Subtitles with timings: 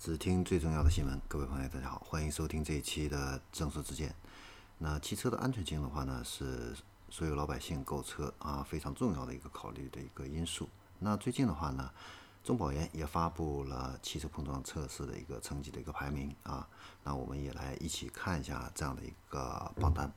[0.00, 4.14] 只听最重要的新闻，各位朋友，大家好，欢迎收听这一期的正说之见。
[4.78, 6.74] 那汽车的安全性的话呢，是
[7.10, 10.66] 所有老百姓购车啊非常重要的一个考虑的一个因素。
[11.00, 11.90] 那最近的话呢，
[12.42, 16.66] 中保研也发布了汽车碰撞测试的一个成绩的一个排名啊。
[17.04, 20.10] 那我们也来一起看一下这样的一个榜单。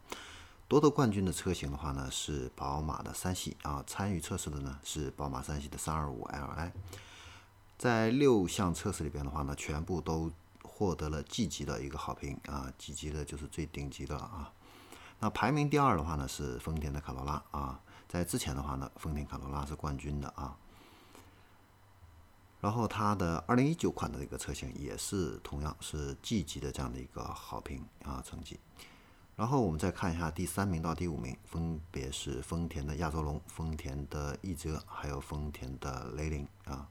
[0.70, 6.72] 夺得冠军的车型的话呢，是宝马的三系啊，参与测试的呢是宝马三系的 325Li。
[7.84, 10.32] 在六项测试里边的话呢，全部都
[10.64, 14.54] 获得了 G 级的一个好评啊，G 级的就是最顶级的了啊。
[15.20, 20.56] 那排名第二的话呢是丰田的卡罗拉啊，在之前的话呢，丰田卡罗拉是冠军的啊。
[22.62, 28.58] 然后它的2019款的一个车型也是同样是 G 级的这样的一个好评啊成绩。
[29.36, 36.88] 然后我们再看一下第三名到第五名，分别是丰田的亚洲龙、丰田的奕泽，还有丰田的雷凌啊。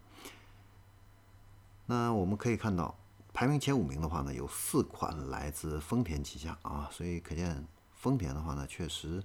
[1.87, 2.97] 那我们可以看到，
[3.35, 9.23] 排名前五名的话呢，有四款来自丰田旗下啊，所以可见丰田的话呢，确实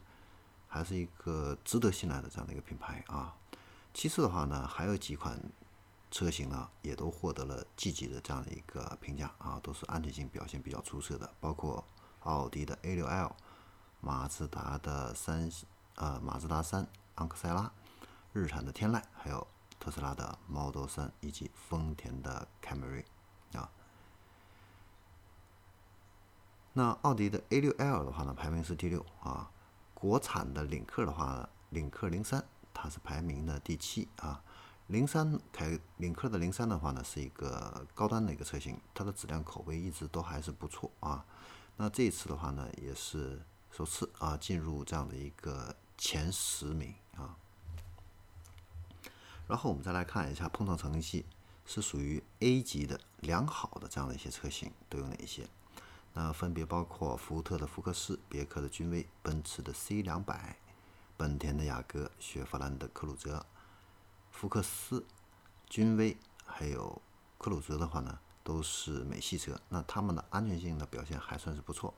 [0.68, 3.36] 还是一个值得信赖的这样的一个品牌啊。
[3.94, 5.40] 其次的话呢，还有几款
[6.10, 11.84] 车型呢，也都获得了积极的这样的一个评价啊，都是安全性表现比较出色的，包括
[12.22, 13.32] 奥迪的 A6L、
[14.02, 15.50] 马自达的三
[15.96, 17.72] 呃马自达三昂克赛拉、
[18.34, 19.48] 日产的天籁，还有。
[19.80, 23.06] 特斯拉的 Model 3以及丰田的凯美瑞
[23.54, 23.70] 啊，
[26.74, 29.50] 那奥迪的 A6L 的话呢，排名是第六啊。
[29.94, 34.44] 国产的领克的话，领克零三它是排名的第七啊。
[34.86, 41.26] 零三凯领克的零三的话呢，是一个高端的一个车型，它的质量口碑一直都还是不错啊。
[41.78, 47.36] 那这一次的话呢，也是首次啊进入这样的一个前十名啊。
[49.48, 51.26] 然后我们再来看一下碰撞成绩
[51.66, 55.48] 是属于 A 级的良好的这样的一些车型都有哪一些？
[56.14, 60.58] 那分别包括福特的福克斯、别克的君威、奔驰的 C 两百、
[61.16, 63.46] 本田的雅阁、雪佛兰的克鲁泽、
[64.32, 65.06] 福克斯、
[65.70, 67.02] 君威还有
[67.38, 71.94] 克鲁泽的话呢，都是美系车，那它们的安全性的表现还算是不错。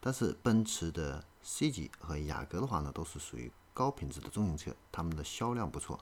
[0.00, 5.98] 但是奔驰的 C 级和雅阁的话呢，都是属于高品质的中型车，它们的销量不错。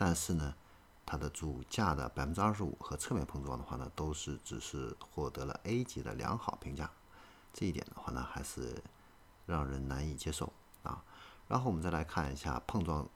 [0.00, 0.54] 但是呢，
[1.04, 6.88] 它的主驾的百分之二十五和侧面碰撞的话呢，都是只是获得了 A 级的良好评价，
[7.52, 8.80] 这一点的话呢，还是
[9.44, 10.52] 让人难以接受
[10.84, 11.02] 啊。
[11.48, 13.08] 然后我们再来看一下碰撞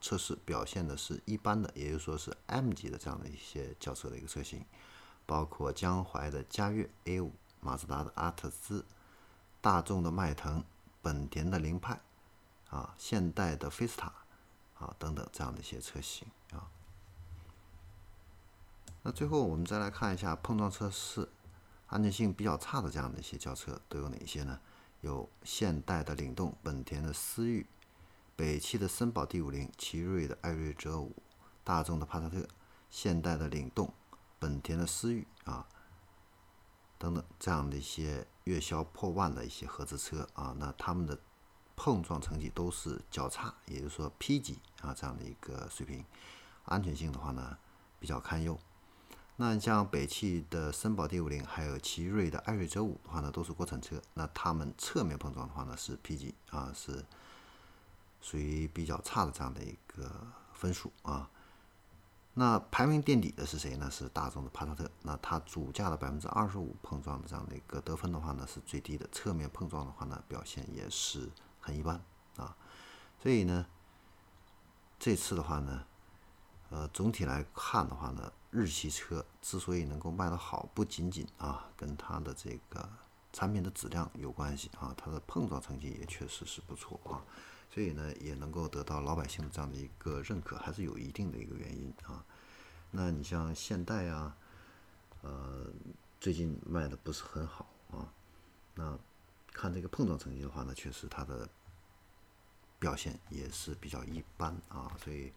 [0.00, 4.64] 测试表现的是一般的，也就是说是 M 级的这样的一些轿车的一个车型，
[5.26, 8.84] 包括江淮的嘉悦 A 五、马自达的阿特兹、
[9.60, 10.64] 大众的迈腾、
[11.00, 12.00] 本田的凌派
[12.70, 14.12] 啊、现代的菲斯塔。
[14.78, 16.68] 啊，等等这样的一些车型啊。
[19.02, 21.28] 那最后我们再来看一下碰撞测试
[21.86, 24.60] 安全性比较差的这样的一些轿车都有哪些呢？
[25.00, 27.66] 有现代的领动、本田的思域、
[28.34, 31.14] 北汽的绅宝 D 五零、奇瑞的艾瑞泽五、
[31.62, 32.46] 大众的帕萨特、
[32.90, 33.94] 现代的领动、
[34.38, 35.66] 本田的思域啊
[36.98, 41.18] 等等这样的一些月销破万的一些合资车啊，那他们的。
[41.76, 46.04] 碰撞成绩都是较差，也就是说 P 级啊这样的一个水平，
[46.64, 47.56] 安全性的话呢
[48.00, 48.58] 比较堪忧。
[49.36, 57.04] 那像北汽的绅宝 D 五零，还有奇瑞的艾瑞泽五的话呢，都是国产车，那他们侧面碰撞的话呢是 P 级啊，是
[58.22, 60.10] 属于比较差的这样的一个
[60.54, 61.28] 分数啊。
[62.32, 63.90] 那排名垫底的是谁呢？
[63.90, 71.30] 是大众的帕萨特，那它主驾的百分之二十五碰撞的这样的一个得分的话呢是最低的，侧面碰撞的话呢表现也是。
[71.66, 72.00] 很一般
[72.36, 72.56] 啊，
[73.20, 73.66] 所以呢，
[75.00, 75.84] 这次的话呢，
[76.70, 82.88] 呃，总体来看的话呢，日系车之所以能够卖得好，不仅仅啊跟它的这个
[83.32, 87.18] 产品的质量有关系啊，它的碰撞成绩也确实是不错啊，
[87.68, 92.24] 所以呢，也能够得到老百姓的这样的一个认可，还是有一定的一个原因啊。
[92.92, 94.36] 那你像现代啊，
[95.22, 95.66] 呃，
[96.20, 97.66] 最近卖的不是很好，
[99.66, 101.48] 看这个碰撞成绩的话呢，确实它的
[102.78, 105.32] 表现也是比较一般啊，所以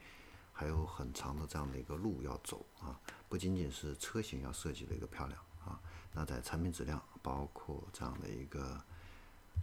[0.54, 3.00] 还有很长的这样的一个路要走啊。
[3.28, 5.81] 不仅仅是车型要设计的一个漂亮啊，
[6.14, 8.80] 那在产品质量包括这样的一个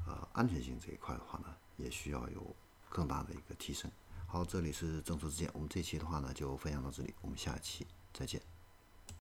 [0.05, 2.57] 呃安全性这一块的话呢，也需要有
[2.89, 3.89] 更大的一个提升。
[4.27, 8.56] 好，这里是正说之见，我们这期的话呢就分享到这里，我们下期再见。